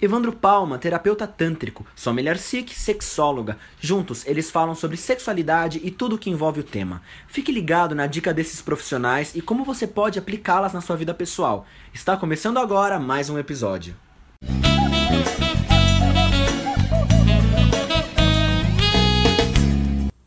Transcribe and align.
Evandro 0.00 0.32
Palma, 0.32 0.78
terapeuta 0.78 1.26
tântrico, 1.26 1.84
Sommelier 1.96 2.38
Sikh, 2.38 2.72
sexóloga. 2.72 3.58
Juntos, 3.80 4.24
eles 4.26 4.48
falam 4.48 4.72
sobre 4.76 4.96
sexualidade 4.96 5.80
e 5.82 5.90
tudo 5.90 6.14
o 6.14 6.18
que 6.18 6.30
envolve 6.30 6.60
o 6.60 6.64
tema. 6.64 7.02
Fique 7.26 7.50
ligado 7.50 7.96
na 7.96 8.06
dica 8.06 8.32
desses 8.32 8.62
profissionais 8.62 9.34
e 9.34 9.42
como 9.42 9.64
você 9.64 9.88
pode 9.88 10.16
aplicá-las 10.16 10.72
na 10.72 10.80
sua 10.80 10.94
vida 10.94 11.12
pessoal. 11.12 11.66
Está 11.92 12.16
começando 12.16 12.58
agora 12.58 13.00
mais 13.00 13.28
um 13.28 13.40
episódio. 13.40 13.96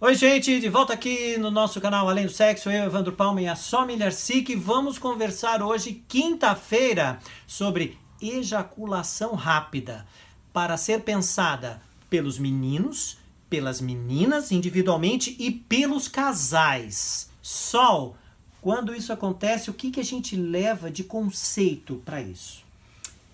Oi, 0.02 0.16
gente, 0.16 0.60
de 0.60 0.68
volta 0.68 0.92
aqui 0.92 1.38
no 1.38 1.50
nosso 1.50 1.80
canal 1.80 2.10
Além 2.10 2.26
do 2.26 2.32
Sexo, 2.32 2.70
eu, 2.70 2.84
Evandro 2.84 3.14
Palma 3.14 3.42
e 3.42 3.48
a 3.48 3.56
Sommelier 3.56 4.12
Sikh. 4.12 4.54
Vamos 4.58 4.98
conversar 4.98 5.64
hoje, 5.64 6.04
quinta-feira, 6.10 7.20
sobre 7.48 8.01
ejaculação 8.22 9.36
rápida 9.36 10.06
para 10.54 10.78
ser 10.78 11.02
pensada 11.02 11.82
pelos 12.09 12.38
meninos, 12.38 13.18
pelas 13.50 13.82
meninas 13.82 14.52
individualmente 14.52 15.36
e 15.40 15.52
pelos 15.52 16.08
casais. 16.08 17.30
Sol, 17.42 18.16
quando 18.62 18.94
isso 18.94 19.12
acontece, 19.12 19.70
o 19.70 19.73
que, 19.73 19.92
que 19.92 20.00
a 20.00 20.05
gente 20.05 20.36
leva 20.36 20.92
de 20.92 21.04
conceito 21.04 22.02
para 22.05 22.22
isso? 22.22 22.64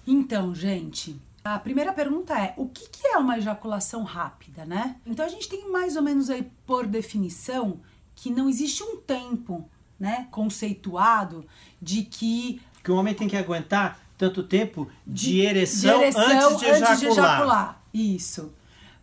Então, 0.05 0.55
gente, 0.55 1.19
a 1.43 1.59
primeira 1.59 1.91
pergunta 1.91 2.37
é: 2.39 2.53
o 2.55 2.67
que, 2.67 2.89
que 2.89 3.07
é 3.07 3.17
uma 3.17 3.37
ejaculação 3.37 4.03
rápida, 4.03 4.65
né? 4.65 4.95
Então 5.05 5.25
a 5.25 5.29
gente 5.29 5.49
tem 5.49 5.69
mais 5.69 5.95
ou 5.95 6.01
menos 6.01 6.29
aí 6.29 6.49
por 6.65 6.85
definição 6.85 7.79
que 8.15 8.29
não 8.29 8.49
existe 8.49 8.83
um 8.83 8.97
tempo, 8.97 9.69
né, 9.99 10.27
conceituado 10.31 11.45
de 11.81 12.03
que 12.03 12.61
que 12.83 12.91
o 12.91 12.95
homem 12.95 13.13
tem 13.13 13.27
que 13.27 13.35
aguentar 13.35 13.99
tanto 14.17 14.43
tempo 14.43 14.89
de, 15.05 15.41
ereção, 15.41 15.99
de 15.99 16.03
ereção, 16.05 16.23
antes, 16.23 16.59
de, 16.59 16.65
antes 16.65 16.81
ejacular. 16.81 16.97
de 16.97 17.05
ejacular. 17.05 17.83
Isso. 17.93 18.53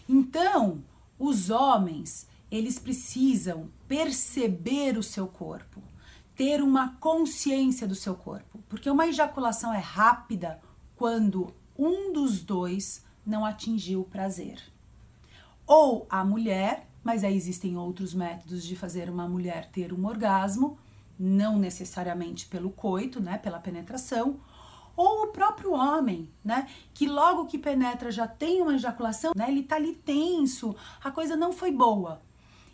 Então, 0.09 0.83
os 1.19 1.51
homens, 1.51 2.29
eles 2.51 2.79
precisam 2.79 3.71
perceber 3.87 4.99
o 4.99 5.03
seu 5.03 5.27
corpo, 5.27 5.81
ter 6.35 6.63
uma 6.63 6.97
consciência 6.97 7.87
do 7.87 7.95
seu 7.95 8.15
corpo, 8.15 8.59
porque 8.69 8.91
uma 8.91 9.07
ejaculação 9.07 9.73
é 9.73 9.79
rápida 9.79 10.61
quando 10.97 11.55
um 11.79 12.13
dos 12.13 12.43
dois 12.43 13.05
não 13.25 13.45
atingiu 13.45 14.01
o 14.01 14.05
prazer. 14.05 14.61
Ou 15.67 16.07
a 16.11 16.25
mulher, 16.25 16.89
mas 17.03 17.25
aí 17.25 17.37
existem 17.37 17.77
outros 17.77 18.13
métodos 18.13 18.65
de 18.65 18.77
fazer 18.77 19.09
uma 19.09 19.29
mulher 19.29 19.71
ter 19.71 19.93
um 19.93 20.07
orgasmo, 20.07 20.79
não 21.19 21.59
necessariamente 21.59 22.47
pelo 22.47 22.71
coito, 22.71 23.21
né, 23.23 23.39
pela 23.39 23.61
penetração, 23.61 24.41
ou 24.97 25.25
o 25.25 25.27
próprio 25.29 25.73
homem, 25.73 26.29
né, 26.45 26.69
que 26.93 27.07
logo 27.07 27.47
que 27.47 27.59
penetra 27.59 28.11
já 28.11 28.27
tem 28.27 28.63
uma 28.63 28.75
ejaculação, 28.75 29.33
né, 29.37 29.47
ele 29.49 29.63
tá 29.63 29.77
ali 29.77 29.95
tenso, 29.95 30.75
a 31.03 31.11
coisa 31.11 31.37
não 31.37 31.53
foi 31.53 31.71
boa. 31.71 32.23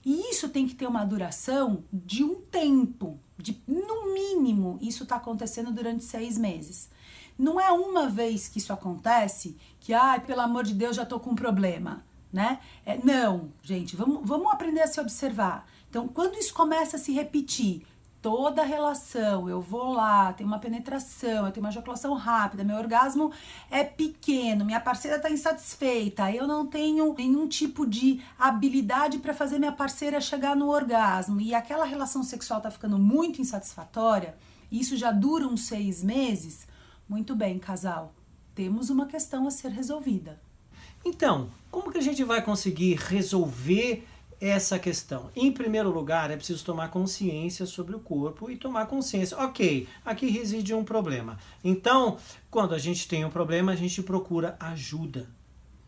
E 0.05 0.31
isso 0.31 0.49
tem 0.49 0.67
que 0.67 0.75
ter 0.75 0.87
uma 0.87 1.05
duração 1.05 1.85
de 1.93 2.25
um 2.25 2.37
tempo, 2.37 3.19
de 3.37 3.63
no 3.67 4.15
mínimo 4.15 4.79
isso 4.81 5.03
está 5.03 5.17
acontecendo 5.17 5.71
durante 5.71 6.05
seis 6.05 6.39
meses. 6.39 6.91
Não 7.39 7.61
é 7.61 7.71
uma 7.71 8.09
vez 8.09 8.49
que 8.49 8.59
isso 8.59 8.73
acontece 8.73 9.57
que, 9.79 9.95
ai, 9.95 10.21
pelo 10.21 10.43
amor 10.43 10.65
de 10.65 10.75
Deus, 10.75 10.97
já 10.97 11.07
tô 11.07 11.19
com 11.19 11.31
um 11.31 11.35
problema, 11.35 12.05
né? 12.33 12.61
É, 12.85 12.99
não, 13.03 13.51
gente, 13.63 13.97
vamos, 13.97 14.21
vamos 14.27 14.53
aprender 14.53 14.83
a 14.83 14.87
se 14.87 15.01
observar. 15.01 15.67
Então, 15.89 16.07
quando 16.07 16.37
isso 16.37 16.53
começa 16.53 16.97
a 16.97 17.01
se 17.01 17.13
repetir 17.13 17.87
toda 18.23 18.63
a 18.63 18.65
relação, 18.65 19.49
eu 19.49 19.61
vou 19.61 19.93
lá, 19.93 20.33
tem 20.33 20.47
uma 20.47 20.59
penetração, 20.59 21.47
eu 21.47 21.53
tenho 21.53 21.65
uma 21.65 21.71
ejaculação 21.71 22.13
rápida, 22.15 22.63
meu 22.63 22.77
orgasmo 22.77 23.33
é 23.71 23.83
pequeno, 23.83 24.65
minha 24.65 24.81
parceira 24.81 25.17
está 25.17 25.31
insatisfeita, 25.31 26.31
eu 26.31 26.47
não 26.47 26.67
tenho 26.67 27.15
nenhum 27.15 27.49
tipo 27.49 27.87
de 27.87 28.21
habilidade 28.39 29.19
para 29.19 29.33
fazer 29.33 29.59
minha 29.59 29.73
parceira 29.73 30.21
chegar 30.21 30.55
no 30.55 30.69
orgasmo 30.69 31.41
e 31.41 31.55
aquela 31.55 31.85
relação 31.85 32.23
sexual 32.23 32.59
está 32.59 32.71
ficando 32.71 32.99
muito 32.99 33.41
insatisfatória, 33.41 34.37
e 34.71 34.81
isso 34.81 34.97
já 34.97 35.11
dura 35.11 35.47
uns 35.47 35.63
seis 35.63 36.03
meses, 36.03 36.67
muito 37.09 37.35
bem, 37.35 37.59
casal, 37.59 38.15
temos 38.55 38.91
uma 38.91 39.07
questão 39.07 39.47
a 39.47 39.51
ser 39.51 39.71
resolvida. 39.71 40.41
Então, 41.05 41.49
como 41.71 41.91
que 41.91 41.99
a 41.99 42.03
gente 42.03 42.23
vai 42.23 42.43
conseguir 42.43 42.97
resolver 42.97 44.07
essa 44.41 44.79
questão. 44.79 45.31
Em 45.37 45.53
primeiro 45.53 45.91
lugar, 45.91 46.31
é 46.31 46.37
preciso 46.37 46.65
tomar 46.65 46.89
consciência 46.89 47.67
sobre 47.67 47.95
o 47.95 48.01
corpo 48.01 48.51
e 48.51 48.57
tomar 48.57 48.87
consciência. 48.87 49.37
Ok, 49.39 49.87
aqui 50.05 50.31
reside 50.31 50.73
um 50.75 50.83
problema. 50.83 51.39
Então, 51.63 52.17
quando 52.51 52.75
a 52.75 52.79
gente 52.79 53.07
tem 53.07 53.25
um 53.25 53.31
problema, 53.31 53.73
a 53.73 53.77
gente 53.77 54.03
procura 54.03 54.57
ajuda. 54.59 55.29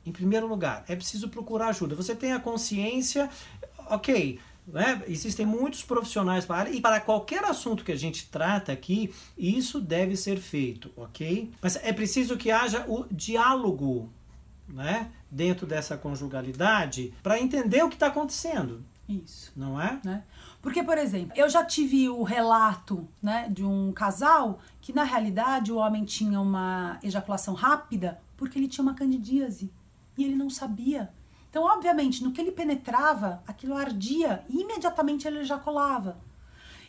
Em 0.05 0.13
primeiro 0.13 0.47
lugar, 0.47 0.85
é 0.89 0.95
preciso 0.95 1.29
procurar 1.29 1.69
ajuda. 1.69 1.95
Você 1.95 2.15
tem 2.15 2.33
a 2.33 2.41
consciência, 2.41 3.31
ok. 3.89 4.39
Né? 4.67 5.03
Existem 5.09 5.45
muitos 5.45 5.83
profissionais 5.83 6.45
para 6.45 6.71
e 6.71 6.81
para 6.81 7.01
qualquer 7.01 7.45
assunto 7.45 7.85
que 7.85 7.91
a 7.91 7.97
gente 7.97 8.29
trata 8.29 8.71
aqui, 8.71 9.13
isso 9.37 9.81
deve 9.81 10.17
ser 10.17 10.39
feito, 10.39 10.93
ok? 10.97 11.51
Mas 11.61 11.75
é 11.77 11.93
preciso 11.93 12.37
que 12.37 12.49
haja 12.51 12.85
o 12.87 13.05
diálogo 13.11 14.09
né, 14.69 15.11
dentro 15.31 15.67
dessa 15.67 15.97
conjugalidade 15.97 17.13
para 17.23 17.41
entender 17.41 17.83
o 17.83 17.89
que 17.89 17.95
está 17.95 18.07
acontecendo. 18.09 18.85
Isso. 19.09 19.53
Não 19.57 19.81
é? 19.81 20.01
Né? 20.05 20.23
Porque, 20.61 20.83
por 20.83 20.97
exemplo, 20.97 21.33
eu 21.37 21.49
já 21.49 21.65
tive 21.65 22.09
o 22.09 22.23
relato 22.23 23.09
né, 23.21 23.49
de 23.51 23.65
um 23.65 23.93
casal 23.93 24.61
que, 24.81 24.93
na 24.93 25.05
realidade, 25.05 25.73
o 25.73 25.77
homem 25.77 26.05
tinha 26.05 26.41
uma 26.41 26.99
ejaculação 27.03 27.55
rápida 27.55 28.21
porque 28.37 28.59
ele 28.59 28.69
tinha 28.69 28.83
uma 28.83 28.95
candidíase 28.95 29.71
e 30.17 30.25
ele 30.25 30.37
não 30.37 30.49
sabia. 30.49 31.11
Então, 31.51 31.65
obviamente, 31.65 32.25
no 32.25 32.33
que 32.33 32.41
ele 32.41 32.53
penetrava, 32.53 33.43
aquilo 33.47 33.77
ardia 33.77 34.45
e 34.49 34.63
imediatamente 34.63 35.27
ele 35.27 35.41
ejaculava. 35.41 36.17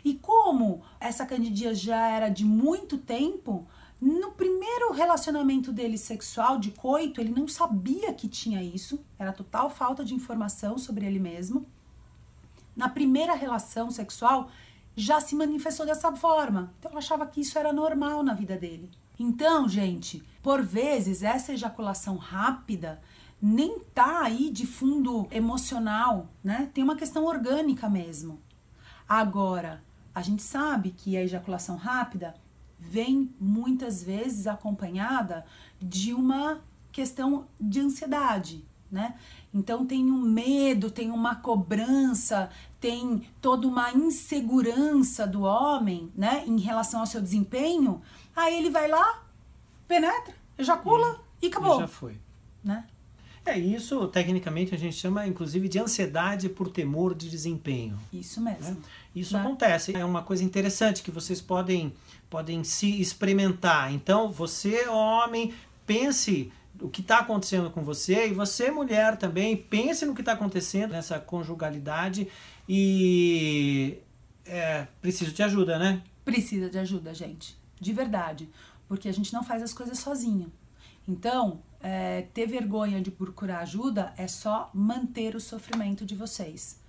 E 0.05 0.13
como 0.15 0.81
essa 0.99 1.25
candidíase 1.25 1.81
já 1.81 2.07
era 2.07 2.29
de 2.29 2.45
muito 2.45 2.97
tempo, 2.97 3.67
no 4.01 4.31
primeiro 4.31 4.91
relacionamento 4.91 5.71
dele 5.71 5.97
sexual, 5.97 6.59
de 6.59 6.71
coito, 6.71 7.21
ele 7.21 7.31
não 7.31 7.47
sabia 7.47 8.13
que 8.13 8.27
tinha 8.27 8.61
isso, 8.61 9.03
era 9.17 9.31
total 9.31 9.69
falta 9.69 10.03
de 10.03 10.13
informação 10.13 10.77
sobre 10.77 11.05
ele 11.05 11.19
mesmo. 11.19 11.65
Na 12.75 12.89
primeira 12.89 13.33
relação 13.33 13.89
sexual, 13.89 14.49
já 14.95 15.19
se 15.19 15.35
manifestou 15.35 15.85
dessa 15.85 16.11
forma. 16.15 16.73
Então, 16.79 16.91
eu 16.91 16.97
achava 16.97 17.25
que 17.25 17.41
isso 17.41 17.57
era 17.57 17.71
normal 17.71 18.23
na 18.23 18.33
vida 18.33 18.57
dele. 18.57 18.91
Então, 19.17 19.69
gente, 19.69 20.23
por 20.41 20.61
vezes 20.61 21.23
essa 21.23 21.53
ejaculação 21.53 22.17
rápida 22.17 23.01
nem 23.41 23.79
tá 23.93 24.23
aí 24.23 24.49
de 24.49 24.65
fundo 24.65 25.27
emocional, 25.29 26.29
né? 26.43 26.69
Tem 26.73 26.83
uma 26.83 26.95
questão 26.95 27.25
orgânica 27.25 27.89
mesmo. 27.89 28.41
Agora, 29.07 29.83
a 30.15 30.21
gente 30.21 30.41
sabe 30.41 30.91
que 30.91 31.17
a 31.17 31.23
ejaculação 31.23 31.75
rápida 31.75 32.35
vem 32.79 33.33
muitas 33.39 34.03
vezes 34.03 34.47
acompanhada 34.47 35.45
de 35.81 36.13
uma 36.13 36.61
questão 36.91 37.47
de 37.59 37.79
ansiedade, 37.79 38.63
né? 38.91 39.15
Então 39.53 39.85
tem 39.85 40.05
um 40.11 40.21
medo, 40.21 40.91
tem 40.91 41.09
uma 41.09 41.35
cobrança, 41.35 42.49
tem 42.79 43.27
toda 43.41 43.67
uma 43.67 43.91
insegurança 43.91 45.25
do 45.25 45.41
homem, 45.41 46.11
né, 46.15 46.43
em 46.45 46.59
relação 46.59 46.99
ao 46.99 47.05
seu 47.05 47.21
desempenho. 47.21 48.01
Aí 48.35 48.57
ele 48.57 48.69
vai 48.69 48.87
lá, 48.87 49.23
penetra, 49.87 50.33
ejacula 50.57 51.19
e, 51.41 51.47
acabou. 51.47 51.77
E 51.77 51.81
já 51.81 51.87
foi, 51.87 52.19
né? 52.63 52.85
É 53.45 53.57
isso, 53.57 54.07
tecnicamente 54.07 54.73
a 54.73 54.77
gente 54.77 54.95
chama 54.95 55.27
inclusive 55.27 55.67
de 55.67 55.77
ansiedade 55.77 56.47
por 56.47 56.69
temor 56.69 57.13
de 57.13 57.29
desempenho. 57.29 57.99
Isso 58.11 58.39
mesmo. 58.39 58.71
Né? 58.71 58.77
Isso 59.13 59.33
né? 59.33 59.41
acontece. 59.41 59.95
É 59.95 60.05
uma 60.05 60.21
coisa 60.21 60.43
interessante 60.43 61.03
que 61.03 61.11
vocês 61.11 61.41
podem, 61.41 61.93
podem 62.29 62.63
se 62.63 63.01
experimentar. 63.01 63.93
Então, 63.93 64.31
você, 64.31 64.87
homem, 64.87 65.53
pense 65.85 66.51
o 66.79 66.89
que 66.89 67.01
está 67.01 67.19
acontecendo 67.19 67.69
com 67.69 67.83
você 67.83 68.27
e 68.27 68.33
você, 68.33 68.71
mulher, 68.71 69.17
também 69.17 69.55
pense 69.57 70.05
no 70.05 70.15
que 70.15 70.21
está 70.21 70.33
acontecendo 70.33 70.91
nessa 70.91 71.19
conjugalidade 71.19 72.27
e 72.67 73.97
é, 74.45 74.87
preciso 75.01 75.31
de 75.31 75.43
ajuda, 75.43 75.77
né? 75.77 76.01
Precisa 76.23 76.69
de 76.69 76.77
ajuda, 76.77 77.13
gente. 77.13 77.57
De 77.79 77.91
verdade. 77.91 78.49
Porque 78.87 79.09
a 79.09 79.13
gente 79.13 79.33
não 79.33 79.43
faz 79.43 79.61
as 79.61 79.73
coisas 79.73 79.99
sozinho. 79.99 80.51
Então, 81.07 81.61
é, 81.81 82.23
ter 82.33 82.47
vergonha 82.47 83.01
de 83.01 83.11
procurar 83.11 83.59
ajuda 83.59 84.13
é 84.17 84.27
só 84.27 84.69
manter 84.73 85.35
o 85.35 85.39
sofrimento 85.39 86.05
de 86.05 86.15
vocês. 86.15 86.81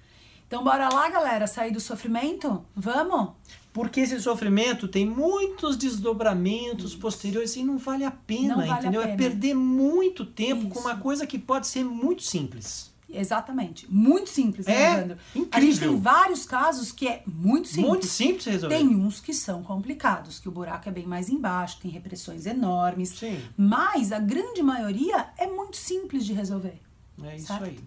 Então, 0.47 0.63
bora 0.63 0.89
lá, 0.89 1.09
galera, 1.09 1.47
sair 1.47 1.73
do 1.73 1.81
sofrimento? 1.81 2.65
Vamos? 2.77 3.33
Porque 3.73 4.01
esse 4.01 4.21
sofrimento 4.21 4.87
tem 4.87 5.05
muitos 5.05 5.77
desdobramentos 5.77 6.93
Isso. 6.93 7.01
posteriores 7.01 7.57
e 7.57 7.65
não 7.65 7.77
vale 7.77 8.05
a 8.05 8.11
pena, 8.11 8.57
não 8.57 8.67
vale 8.67 8.81
entendeu? 8.81 9.01
A 9.01 9.05
é 9.05 9.07
pena. 9.09 9.15
É 9.15 9.29
perder 9.29 9.55
muito 9.55 10.25
tempo 10.25 10.63
Isso. 10.63 10.71
com 10.71 10.79
uma 10.79 10.97
coisa 10.97 11.27
que 11.27 11.41
pode 11.41 11.67
ser 11.67 11.83
muito 11.83 12.23
simples. 12.23 12.94
Exatamente. 13.09 13.87
Muito 13.91 14.29
simples, 14.31 14.67
né, 14.67 14.75
É, 14.83 14.95
Leandro? 14.97 15.19
A 15.35 15.39
gente 15.61 15.75
incrível. 15.77 15.93
tem 15.93 16.01
vários 16.01 16.45
casos 16.45 16.91
que 16.91 17.07
é 17.07 17.23
muito 17.27 17.69
simples. 17.69 17.87
Muito 17.89 18.07
simples 18.07 18.45
de 18.45 18.51
resolver. 18.51 18.77
Tem 18.77 18.89
uns 18.89 19.21
que 19.21 19.33
são 19.33 19.63
complicados, 19.63 20.39
que 20.41 20.49
o 20.49 20.53
buraco 20.53 20.89
é 20.89 20.93
bem 20.93 21.07
mais 21.07 21.29
embaixo, 21.29 21.79
tem 21.81 21.91
repressões 21.91 22.45
enormes. 22.47 23.11
Sim. 23.11 23.41
Mas 23.57 24.11
a 24.11 24.19
grande 24.19 24.63
maioria 24.63 25.29
é 25.39 25.47
muito 25.47 25.77
simples 25.77 26.25
de 26.27 26.33
resolver. 26.33 26.81
É 27.23 27.37
isso 27.37 27.47
Certo. 27.47 27.65
aí. 27.65 27.79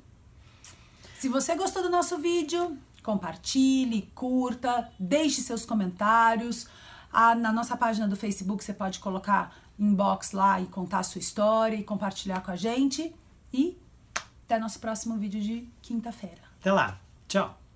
Se 1.19 1.27
você 1.27 1.55
gostou 1.55 1.81
do 1.83 1.89
nosso 1.89 2.17
vídeo, 2.17 2.77
compartilhe, 3.03 4.09
curta, 4.13 4.89
deixe 4.99 5.41
seus 5.41 5.65
comentários. 5.65 6.67
Ah, 7.11 7.33
na 7.35 7.51
nossa 7.51 7.75
página 7.75 8.07
do 8.07 8.15
Facebook 8.15 8.63
você 8.63 8.73
pode 8.73 8.99
colocar 8.99 9.55
inbox 9.79 10.31
lá 10.31 10.61
e 10.61 10.67
contar 10.67 10.99
a 10.99 11.03
sua 11.03 11.19
história 11.19 11.75
e 11.75 11.83
compartilhar 11.83 12.41
com 12.41 12.51
a 12.51 12.55
gente. 12.55 13.13
E 13.51 13.77
até 14.47 14.57
nosso 14.57 14.79
próximo 14.79 15.17
vídeo 15.17 15.41
de 15.41 15.67
quinta-feira. 15.81 16.41
Até 16.61 16.71
lá. 16.71 16.97
Tchau. 17.27 17.66